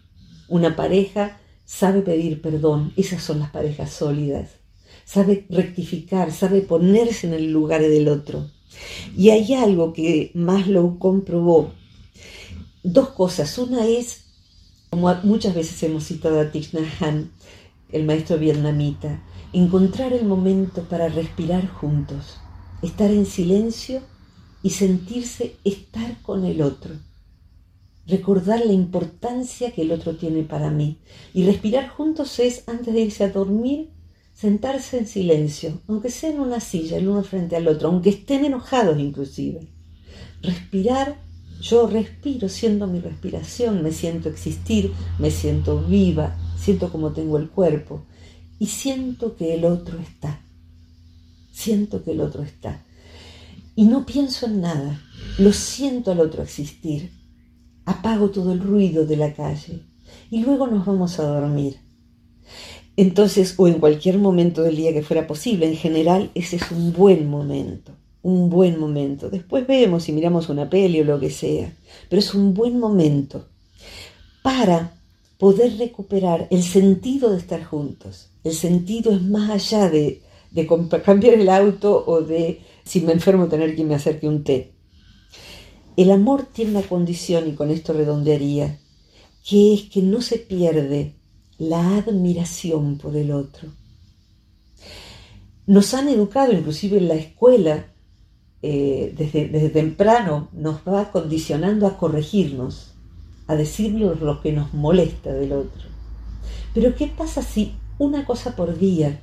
[0.49, 4.51] Una pareja sabe pedir perdón, esas son las parejas sólidas
[5.07, 8.51] sabe rectificar, sabe ponerse en el lugar del otro.
[9.17, 11.71] Y hay algo que Maslow comprobó.
[12.83, 13.57] Dos cosas.
[13.57, 14.25] Una es,
[14.91, 17.31] como muchas veces hemos citado a Thich Nhat Hanh,
[17.93, 22.39] el maestro vietnamita, encontrar el momento para respirar juntos,
[22.83, 24.03] estar en silencio
[24.63, 26.95] y sentirse estar con el otro.
[28.07, 30.99] Recordar la importancia que el otro tiene para mí.
[31.35, 33.91] Y respirar juntos es, antes de irse a dormir,
[34.35, 38.45] sentarse en silencio, aunque sea en una silla, el uno frente al otro, aunque estén
[38.45, 39.67] enojados inclusive.
[40.43, 41.17] Respirar,
[41.61, 47.49] yo respiro, siento mi respiración, me siento existir, me siento viva, siento como tengo el
[47.49, 48.05] cuerpo
[48.59, 50.41] y siento que el otro está.
[51.53, 52.85] Siento que el otro está.
[53.79, 55.03] Y no pienso en nada,
[55.39, 57.13] lo siento al otro existir.
[57.85, 59.83] Apago todo el ruido de la calle
[60.31, 61.77] y luego nos vamos a dormir.
[62.97, 66.95] Entonces, o en cualquier momento del día que fuera posible, en general ese es un
[66.95, 69.29] buen momento, un buen momento.
[69.29, 71.71] Después vemos si miramos una peli o lo que sea,
[72.09, 73.47] pero es un buen momento
[74.43, 74.95] para
[75.37, 78.31] poder recuperar el sentido de estar juntos.
[78.43, 80.67] El sentido es más allá de, de
[81.05, 84.73] cambiar el auto o de, si me enfermo, tener que me acerque un té.
[85.97, 88.79] El amor tiene una condición, y con esto redondearía,
[89.47, 91.17] que es que no se pierde
[91.59, 93.71] la admiración por el otro.
[95.67, 97.93] Nos han educado, inclusive en la escuela,
[98.63, 102.95] eh, desde, desde, temprano, nos va condicionando a corregirnos,
[103.49, 105.89] a decirnos lo que nos molesta del otro.
[106.73, 109.21] Pero ¿qué pasa si una cosa por día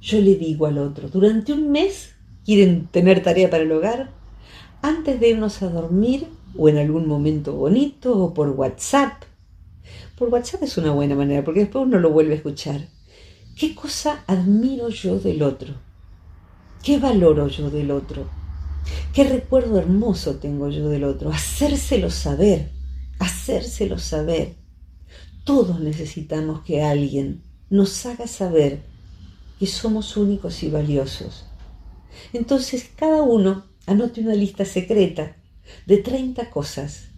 [0.00, 1.08] yo le digo al otro?
[1.08, 2.13] Durante un mes
[2.44, 4.10] quieren tener tarea para el hogar,
[4.82, 6.26] antes de irnos a dormir
[6.56, 9.24] o en algún momento bonito o por WhatsApp
[10.16, 12.88] por WhatsApp es una buena manera, porque después uno lo vuelve a escuchar.
[13.56, 15.74] ¿Qué cosa admiro yo del otro?
[16.82, 18.28] ¿Qué valoro yo del otro?
[19.12, 21.30] ¿Qué recuerdo hermoso tengo yo del otro?
[21.30, 22.70] Hacérselo saber,
[23.18, 24.54] hacérselo saber.
[25.44, 28.82] Todos necesitamos que alguien nos haga saber
[29.58, 31.46] que somos únicos y valiosos,
[32.32, 35.36] Entonces cada uno anote una lista secreta
[35.86, 37.08] de 30 cosas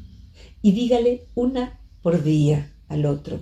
[0.63, 3.41] y dígale una por día al otro.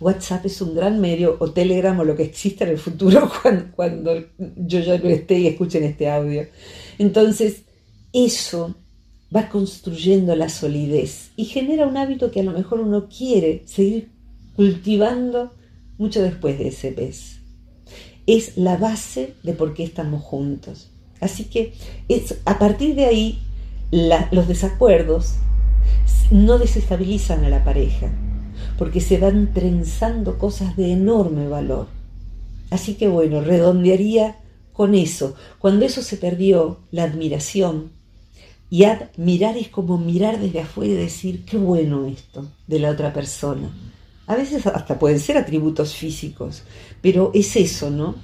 [0.00, 3.30] WhatsApp es un gran medio, o Telegram o lo que exista en el futuro
[3.76, 6.46] cuando, yo ya no esté y escuchen este audio.
[6.98, 7.62] Entonces,
[8.12, 8.74] eso
[9.34, 14.08] va construyendo la solidez y genera un hábito que a lo mejor uno quiere seguir
[14.56, 15.52] cultivando
[15.98, 17.39] mucho después de ese mes.
[18.32, 20.88] Es la base de por qué estamos juntos.
[21.20, 21.74] Así que
[22.08, 23.42] es, a partir de ahí
[23.90, 25.34] los desacuerdos
[26.30, 28.06] no desestabilizan a la pareja,
[28.78, 31.88] porque se van trenzando cosas de enorme valor.
[32.70, 34.36] Así que bueno, redondearía
[34.74, 35.34] con eso.
[35.58, 37.90] Cuando eso se perdió, la admiración,
[38.70, 43.12] y admirar es como mirar desde afuera y decir, qué bueno esto de la otra
[43.12, 43.72] persona.
[44.30, 46.62] A veces hasta pueden ser atributos físicos,
[47.02, 48.14] pero es eso, ¿no?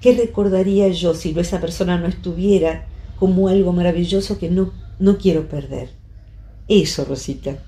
[0.00, 2.86] ¿Qué recordaría yo si esa persona no estuviera
[3.16, 5.90] como algo maravilloso que no, no quiero perder?
[6.66, 7.58] Eso, Rosita.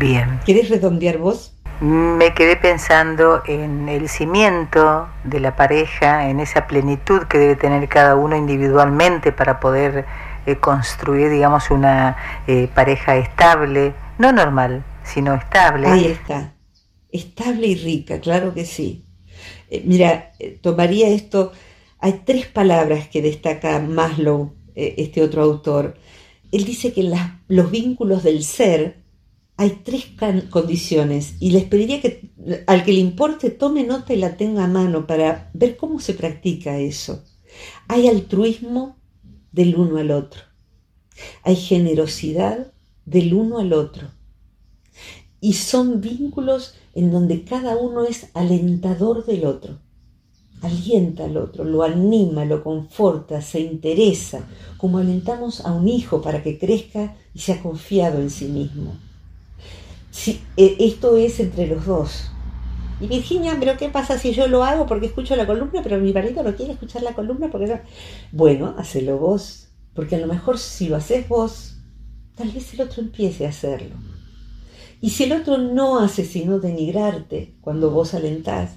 [0.00, 0.40] Bien.
[0.44, 1.54] ¿Querés redondear vos?
[1.80, 7.88] Me quedé pensando en el cimiento de la pareja, en esa plenitud que debe tener
[7.88, 10.04] cada uno individualmente para poder
[10.46, 12.16] eh, construir, digamos, una
[12.48, 15.86] eh, pareja estable, no normal, sino estable.
[15.86, 16.54] Ahí está,
[17.12, 19.04] estable y rica, claro que sí.
[19.70, 21.52] Eh, mira, eh, tomaría esto,
[21.98, 25.96] hay tres palabras que destaca Maslow, eh, este otro autor.
[26.52, 27.12] Él dice que en
[27.48, 29.00] los vínculos del ser
[29.56, 30.06] hay tres
[30.48, 32.30] condiciones y les pediría que
[32.66, 36.14] al que le importe tome nota y la tenga a mano para ver cómo se
[36.14, 37.22] practica eso.
[37.86, 38.96] Hay altruismo
[39.52, 40.42] del uno al otro.
[41.42, 42.72] Hay generosidad
[43.04, 44.08] del uno al otro.
[45.42, 49.78] Y son vínculos en donde cada uno es alentador del otro.
[50.62, 56.42] Alienta al otro, lo anima, lo conforta, se interesa, como alentamos a un hijo para
[56.42, 58.94] que crezca y sea confiado en sí mismo.
[60.56, 62.30] E, esto es entre los dos.
[63.00, 66.12] Y Virginia, pero ¿qué pasa si yo lo hago porque escucho la columna, pero mi
[66.12, 67.80] marido no quiere escuchar la columna porque no?
[68.30, 71.76] Bueno, hacelo vos, porque a lo mejor si lo haces vos,
[72.36, 73.96] tal vez el otro empiece a hacerlo.
[75.00, 78.70] Y si el otro no hace sino denigrarte cuando vos alentás,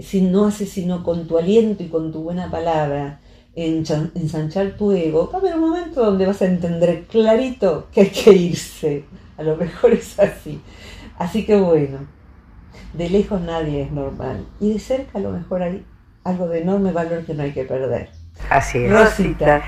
[0.00, 3.20] si no hace sino con tu aliento y con tu buena palabra
[3.54, 8.10] ensanchar tu ego, va a haber un momento donde vas a entender clarito que hay
[8.10, 9.04] que irse.
[9.36, 10.60] A lo mejor es así.
[11.18, 11.98] Así que bueno,
[12.92, 14.44] de lejos nadie es normal.
[14.60, 15.84] Y de cerca a lo mejor hay
[16.24, 18.10] algo de enorme valor que no hay que perder.
[18.50, 18.90] Así es.
[18.90, 19.62] Rosita.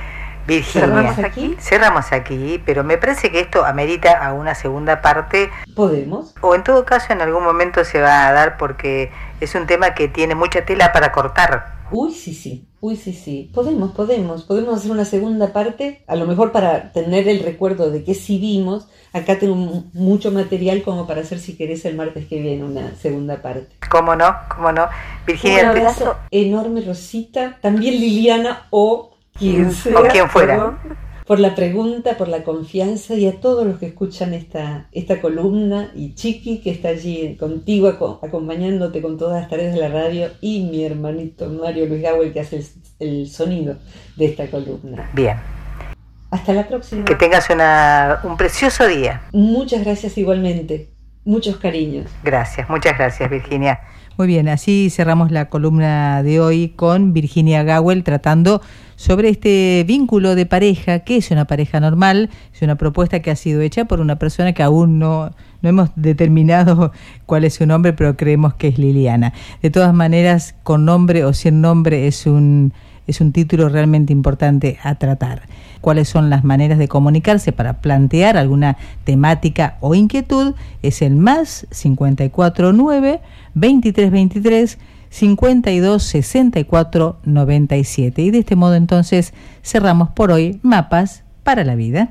[0.49, 1.57] Virginia, ¿Cerramos aquí?
[1.61, 5.51] Cerramos aquí, pero me parece que esto amerita a una segunda parte.
[5.75, 6.35] ¿Podemos?
[6.41, 9.11] O en todo caso en algún momento se va a dar porque
[9.43, 11.77] es un tema que tiene mucha tela para cortar.
[11.91, 12.65] Uy, sí, sí.
[12.81, 13.51] Uy, sí, sí.
[13.53, 14.45] Podemos, podemos.
[14.45, 18.39] Podemos hacer una segunda parte, a lo mejor para tener el recuerdo de que sí
[18.39, 18.89] vimos.
[19.13, 19.55] Acá tengo
[19.93, 23.69] mucho material como para hacer, si querés, el martes que viene una segunda parte.
[23.91, 24.35] ¿Cómo no?
[24.55, 24.87] ¿Cómo no?
[25.27, 27.59] Virginia, un abrazo enorme, Rosita.
[27.61, 30.79] También Liliana o quien o quien fuera.
[31.29, 35.91] Por la pregunta, por la confianza y a todos los que escuchan esta, esta columna
[35.95, 40.63] y Chiqui que está allí contigo acompañándote con todas las tareas de la radio y
[40.71, 42.65] mi hermanito Mario Luis Gawel que hace
[42.99, 43.77] el, sonido
[44.17, 45.11] de esta columna.
[45.13, 45.37] Bien.
[46.31, 47.05] Hasta la próxima.
[47.05, 49.21] Que tengas una, un precioso día.
[49.33, 50.95] Muchas gracias igualmente.
[51.27, 52.11] Muchos cariños.
[52.25, 53.79] Gracias, muchas gracias Virginia.
[54.19, 58.61] Muy bien, así cerramos la columna de hoy con Virginia Gawel tratando
[58.97, 63.37] sobre este vínculo de pareja, que es una pareja normal, es una propuesta que ha
[63.37, 65.31] sido hecha por una persona que aún no,
[65.63, 66.91] no hemos determinado
[67.27, 69.35] cuál es su nombre, pero creemos que es Liliana.
[69.63, 72.73] De todas maneras, con nombre o sin nombre es un,
[73.07, 75.43] es un título realmente importante a tratar.
[75.81, 80.55] ¿Cuáles son las maneras de comunicarse para plantear alguna temática o inquietud?
[80.83, 83.21] Es el más 549
[83.55, 84.79] 2323
[85.11, 88.23] 52 64 97.
[88.23, 92.11] Y de este modo entonces cerramos por hoy Mapas para la Vida.